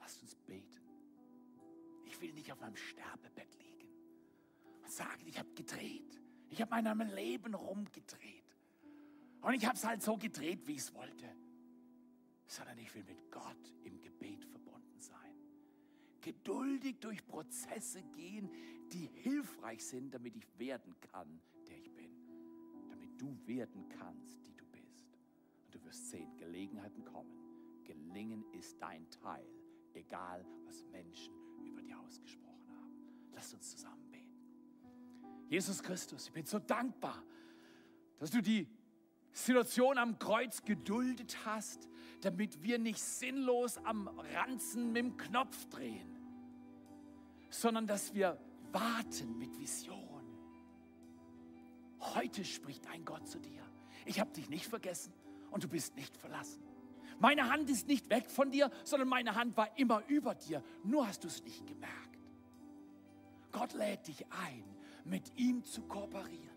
[0.00, 0.82] lasst uns beten.
[2.04, 3.88] Ich will nicht auf meinem Sterbebett liegen
[4.82, 6.20] und sagen, ich habe gedreht.
[6.50, 8.54] Ich habe mein Leben rumgedreht.
[9.40, 11.34] Und ich habe es halt so gedreht, wie ich es wollte.
[12.46, 14.59] Sondern ich will mit Gott im Gebet verbunden sein.
[16.20, 18.50] Geduldig durch Prozesse gehen,
[18.92, 22.10] die hilfreich sind, damit ich werden kann, der ich bin.
[22.88, 25.06] Damit du werden kannst, die du bist.
[25.64, 27.30] Und du wirst sehen, Gelegenheiten kommen.
[27.84, 29.46] Gelingen ist dein Teil,
[29.94, 32.94] egal was Menschen über dir ausgesprochen haben.
[33.32, 34.30] Lass uns zusammen beten.
[35.48, 37.22] Jesus Christus, ich bin so dankbar,
[38.18, 38.68] dass du die
[39.32, 41.88] Situation am Kreuz geduldet hast,
[42.22, 46.16] damit wir nicht sinnlos am Ranzen mit dem Knopf drehen,
[47.48, 48.38] sondern dass wir
[48.72, 50.24] warten mit Vision.
[52.00, 53.62] Heute spricht ein Gott zu dir.
[54.04, 55.12] Ich habe dich nicht vergessen
[55.50, 56.62] und du bist nicht verlassen.
[57.18, 60.62] Meine Hand ist nicht weg von dir, sondern meine Hand war immer über dir.
[60.82, 62.18] Nur hast du es nicht gemerkt.
[63.52, 64.64] Gott lädt dich ein,
[65.04, 66.48] mit ihm zu kooperieren.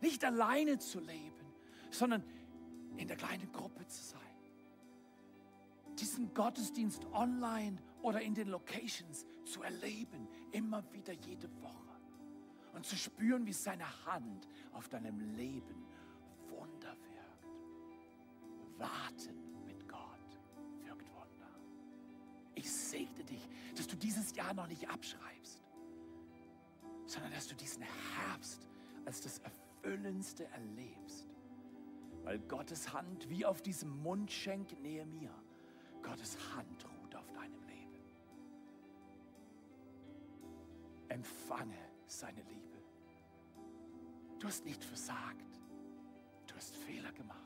[0.00, 1.35] Nicht alleine zu leben,
[1.90, 2.22] sondern
[2.96, 4.20] in der kleinen Gruppe zu sein.
[5.98, 11.74] Diesen Gottesdienst online oder in den Locations zu erleben, immer wieder jede Woche.
[12.74, 15.86] Und zu spüren, wie seine Hand auf deinem Leben
[16.48, 17.46] Wunder wirkt.
[18.78, 20.38] Warten mit Gott
[20.82, 21.50] wirkt Wunder.
[22.54, 25.62] Ich segne dich, dass du dieses Jahr noch nicht abschreibst
[27.06, 28.66] sondern dass du diesen Herbst
[29.04, 31.28] als das Erfüllendste erlebst.
[32.26, 35.30] Weil Gottes Hand wie auf diesem Mundschenk nähe mir,
[36.02, 38.00] Gottes Hand ruht auf deinem Leben.
[41.08, 42.82] Empfange seine Liebe.
[44.40, 45.60] Du hast nicht versagt.
[46.48, 47.38] Du hast Fehler gemacht.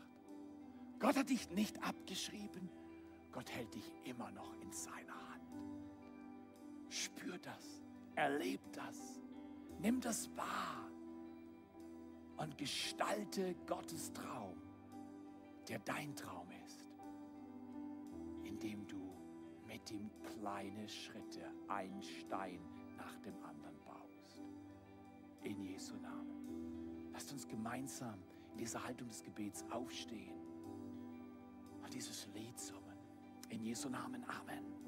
[0.98, 2.70] Gott hat dich nicht abgeschrieben.
[3.32, 5.58] Gott hält dich immer noch in seiner Hand.
[6.88, 7.82] Spür das.
[8.14, 9.20] Erleb das.
[9.78, 10.90] Nimm das wahr
[12.38, 14.59] und gestalte Gottes Traum,
[15.70, 16.84] der dein Traum ist,
[18.42, 19.00] indem du
[19.68, 22.58] mit ihm kleine Schritte, ein Stein
[22.96, 24.42] nach dem anderen baust.
[25.42, 27.12] In Jesu Namen.
[27.12, 28.18] Lasst uns gemeinsam
[28.50, 30.40] in dieser Haltung des Gebets aufstehen
[31.84, 32.98] und dieses Lied summen.
[33.50, 34.24] In Jesu Namen.
[34.24, 34.79] Amen.